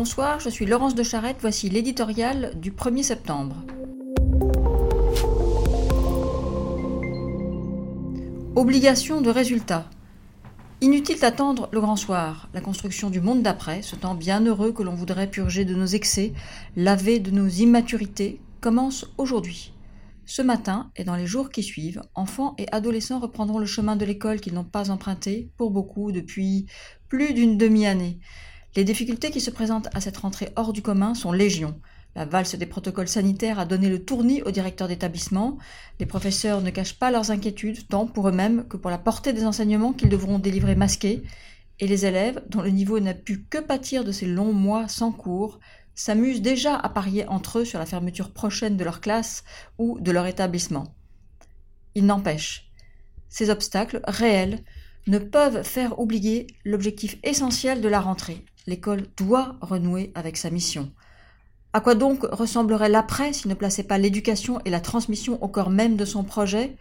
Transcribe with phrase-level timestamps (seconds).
[0.00, 3.56] Bonsoir, je suis Laurence de Charette, voici l'éditorial du 1er septembre.
[8.54, 9.90] Obligation de résultat.
[10.80, 14.84] Inutile d'attendre le grand soir, la construction du monde d'après, ce temps bien heureux que
[14.84, 16.32] l'on voudrait purger de nos excès,
[16.76, 19.72] laver de nos immaturités, commence aujourd'hui.
[20.26, 24.04] Ce matin et dans les jours qui suivent, enfants et adolescents reprendront le chemin de
[24.04, 26.66] l'école qu'ils n'ont pas emprunté, pour beaucoup, depuis
[27.08, 28.20] plus d'une demi-année.
[28.78, 31.80] Les difficultés qui se présentent à cette rentrée hors du commun sont légion.
[32.14, 35.58] La valse des protocoles sanitaires a donné le tournis aux directeurs d'établissement.
[35.98, 39.44] Les professeurs ne cachent pas leurs inquiétudes, tant pour eux-mêmes que pour la portée des
[39.44, 41.24] enseignements qu'ils devront délivrer masqués.
[41.80, 45.10] Et les élèves, dont le niveau n'a pu que pâtir de ces longs mois sans
[45.10, 45.58] cours,
[45.96, 49.42] s'amusent déjà à parier entre eux sur la fermeture prochaine de leur classe
[49.78, 50.94] ou de leur établissement.
[51.96, 52.70] Il n'empêche,
[53.28, 54.62] ces obstacles réels
[55.08, 58.44] ne peuvent faire oublier l'objectif essentiel de la rentrée.
[58.68, 60.92] L'école doit renouer avec sa mission.
[61.72, 65.70] À quoi donc ressemblerait l'après s'il ne plaçait pas l'éducation et la transmission au corps
[65.70, 66.76] même de son projet?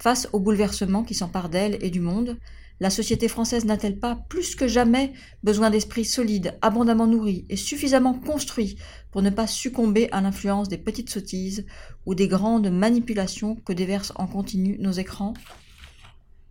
[0.00, 2.38] Face aux bouleversements qui s'emparent d'elle et du monde,
[2.80, 5.12] la société française n'a-t-elle pas plus que jamais
[5.44, 8.76] besoin d'esprits solides, abondamment nourris et suffisamment construits
[9.12, 11.66] pour ne pas succomber à l'influence des petites sottises
[12.04, 15.34] ou des grandes manipulations que déversent en continu nos écrans?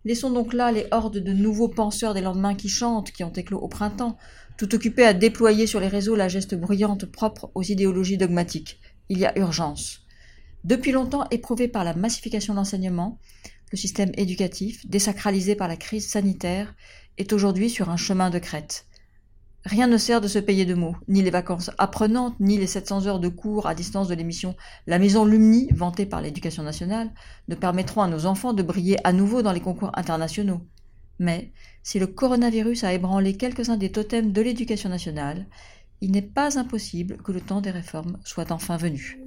[0.04, 3.60] Laissons donc là les hordes de nouveaux penseurs des lendemains qui chantent, qui ont éclos
[3.60, 4.16] au printemps,
[4.56, 8.80] tout occupés à déployer sur les réseaux la geste bruyante propre aux idéologies dogmatiques.
[9.08, 10.00] Il y a urgence.
[10.64, 13.18] Depuis longtemps éprouvé par la massification d'enseignement,
[13.70, 16.74] le système éducatif, désacralisé par la crise sanitaire,
[17.18, 18.86] est aujourd'hui sur un chemin de crête.
[19.64, 23.06] Rien ne sert de se payer de mots, ni les vacances apprenantes, ni les 700
[23.06, 24.56] heures de cours à distance de l'émission
[24.88, 27.10] La Maison Lumni, vantée par l'éducation nationale,
[27.46, 30.60] ne permettront à nos enfants de briller à nouveau dans les concours internationaux.
[31.20, 31.52] Mais,
[31.84, 35.46] si le coronavirus a ébranlé quelques-uns des totems de l'éducation nationale,
[36.00, 39.20] il n'est pas impossible que le temps des réformes soit enfin venu.